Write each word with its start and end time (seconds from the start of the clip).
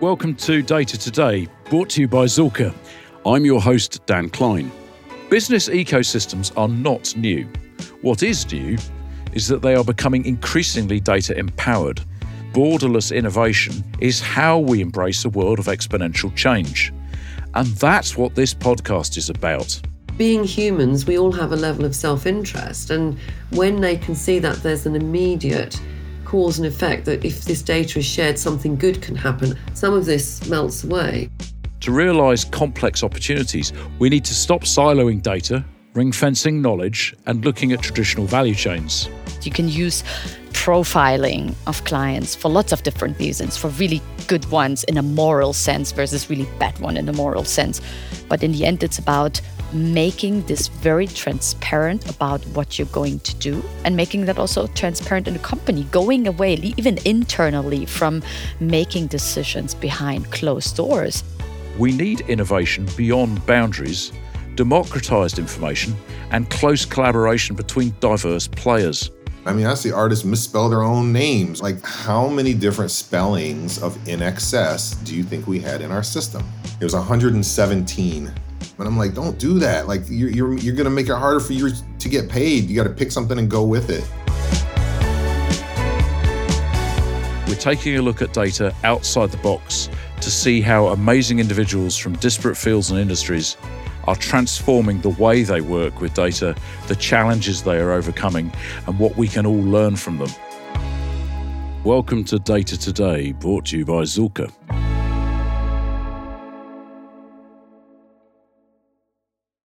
Welcome 0.00 0.36
to 0.36 0.62
Data 0.62 0.96
Today, 0.96 1.48
brought 1.68 1.90
to 1.90 2.00
you 2.00 2.06
by 2.06 2.26
Zühlke. 2.26 2.72
I'm 3.26 3.44
your 3.44 3.60
host, 3.60 4.00
Dan 4.06 4.30
Klein. 4.30 4.70
Business 5.28 5.68
ecosystems 5.68 6.56
are 6.56 6.68
not 6.68 7.16
new. 7.16 7.48
What 8.02 8.22
is 8.22 8.48
new 8.52 8.78
is 9.32 9.48
that 9.48 9.60
they 9.60 9.74
are 9.74 9.82
becoming 9.82 10.24
increasingly 10.24 11.00
data 11.00 11.36
empowered. 11.36 12.00
Borderless 12.52 13.12
innovation 13.12 13.82
is 13.98 14.20
how 14.20 14.60
we 14.60 14.82
embrace 14.82 15.24
a 15.24 15.30
world 15.30 15.58
of 15.58 15.66
exponential 15.66 16.32
change. 16.36 16.92
And 17.54 17.66
that's 17.66 18.16
what 18.16 18.36
this 18.36 18.54
podcast 18.54 19.16
is 19.16 19.30
about. 19.30 19.80
Being 20.16 20.44
humans, 20.44 21.06
we 21.06 21.18
all 21.18 21.32
have 21.32 21.50
a 21.50 21.56
level 21.56 21.84
of 21.84 21.96
self 21.96 22.24
interest. 22.24 22.90
And 22.90 23.18
when 23.50 23.80
they 23.80 23.96
can 23.96 24.14
see 24.14 24.38
that 24.38 24.62
there's 24.62 24.86
an 24.86 24.94
immediate 24.94 25.80
cause 26.28 26.58
and 26.58 26.66
effect, 26.66 27.06
that 27.06 27.24
if 27.24 27.44
this 27.44 27.62
data 27.62 28.00
is 28.00 28.04
shared, 28.04 28.38
something 28.38 28.76
good 28.76 29.00
can 29.00 29.16
happen, 29.16 29.58
some 29.72 29.94
of 29.94 30.04
this 30.04 30.46
melts 30.46 30.84
away. 30.84 31.30
To 31.80 31.90
realise 31.90 32.44
complex 32.44 33.02
opportunities, 33.02 33.72
we 33.98 34.10
need 34.10 34.26
to 34.26 34.34
stop 34.34 34.62
siloing 34.64 35.22
data, 35.22 35.64
ring 35.94 36.12
fencing 36.12 36.60
knowledge, 36.60 37.14
and 37.24 37.42
looking 37.46 37.72
at 37.72 37.80
traditional 37.80 38.26
value 38.26 38.54
chains. 38.54 39.08
You 39.42 39.50
can 39.50 39.70
use 39.70 40.02
profiling 40.52 41.54
of 41.66 41.82
clients 41.84 42.34
for 42.34 42.50
lots 42.50 42.72
of 42.72 42.82
different 42.82 43.18
reasons, 43.18 43.56
for 43.56 43.68
really 43.68 44.02
good 44.26 44.44
ones 44.50 44.84
in 44.84 44.98
a 44.98 45.02
moral 45.02 45.54
sense 45.54 45.92
versus 45.92 46.28
really 46.28 46.46
bad 46.58 46.78
one 46.78 46.98
in 46.98 47.08
a 47.08 47.12
moral 47.14 47.44
sense. 47.44 47.80
But 48.28 48.42
in 48.42 48.52
the 48.52 48.66
end, 48.66 48.82
it's 48.82 48.98
about 48.98 49.40
making 49.72 50.42
this 50.42 50.68
very 50.68 51.06
transparent 51.06 52.08
about 52.10 52.44
what 52.48 52.78
you're 52.78 52.88
going 52.88 53.20
to 53.20 53.34
do 53.36 53.62
and 53.84 53.96
making 53.96 54.24
that 54.26 54.38
also 54.38 54.66
transparent 54.68 55.28
in 55.28 55.34
the 55.34 55.40
company, 55.40 55.84
going 55.84 56.26
away, 56.26 56.54
even 56.76 56.98
internally, 57.04 57.84
from 57.86 58.22
making 58.60 59.06
decisions 59.06 59.74
behind 59.74 60.30
closed 60.32 60.76
doors. 60.76 61.22
We 61.78 61.92
need 61.92 62.20
innovation 62.22 62.88
beyond 62.96 63.44
boundaries, 63.46 64.12
democratized 64.54 65.38
information, 65.38 65.94
and 66.30 66.48
close 66.50 66.84
collaboration 66.84 67.54
between 67.54 67.94
diverse 68.00 68.48
players. 68.48 69.10
I 69.46 69.52
mean, 69.52 69.66
I 69.66 69.74
see 69.74 69.92
artists 69.92 70.24
misspell 70.24 70.68
their 70.68 70.82
own 70.82 71.12
names. 71.12 71.62
Like, 71.62 71.82
how 71.82 72.28
many 72.28 72.52
different 72.52 72.90
spellings 72.90 73.82
of 73.82 73.96
INXS 74.04 75.04
do 75.04 75.16
you 75.16 75.22
think 75.22 75.46
we 75.46 75.58
had 75.58 75.80
in 75.80 75.90
our 75.90 76.02
system? 76.02 76.44
It 76.80 76.84
was 76.84 76.94
117. 76.94 78.32
And 78.78 78.86
I'm 78.86 78.96
like, 78.96 79.12
don't 79.12 79.36
do 79.40 79.58
that. 79.58 79.88
Like, 79.88 80.02
you're, 80.08 80.30
you're, 80.30 80.56
you're 80.56 80.84
to 80.84 80.90
make 80.90 81.08
it 81.08 81.16
harder 81.16 81.40
for 81.40 81.52
you 81.52 81.70
to 81.98 82.08
get 82.08 82.28
paid. 82.28 82.70
You 82.70 82.76
got 82.76 82.84
to 82.84 82.94
pick 82.94 83.10
something 83.10 83.36
and 83.36 83.50
go 83.50 83.64
with 83.64 83.90
it. 83.90 84.04
We're 87.48 87.56
taking 87.56 87.96
a 87.96 88.02
look 88.02 88.22
at 88.22 88.32
data 88.32 88.72
outside 88.84 89.32
the 89.32 89.36
box 89.38 89.88
to 90.20 90.30
see 90.30 90.60
how 90.60 90.88
amazing 90.88 91.40
individuals 91.40 91.96
from 91.96 92.14
disparate 92.16 92.56
fields 92.56 92.92
and 92.92 93.00
industries 93.00 93.56
are 94.04 94.14
transforming 94.14 95.00
the 95.00 95.10
way 95.10 95.42
they 95.42 95.60
work 95.60 96.00
with 96.00 96.14
data, 96.14 96.54
the 96.86 96.96
challenges 96.96 97.64
they 97.64 97.78
are 97.78 97.90
overcoming, 97.90 98.52
and 98.86 98.96
what 98.98 99.16
we 99.16 99.26
can 99.26 99.44
all 99.44 99.60
learn 99.60 99.96
from 99.96 100.18
them. 100.18 100.30
Welcome 101.82 102.22
to 102.24 102.38
Data 102.38 102.78
Today, 102.78 103.32
brought 103.32 103.66
to 103.66 103.78
you 103.78 103.84
by 103.84 104.02
Zühlke. 104.02 104.52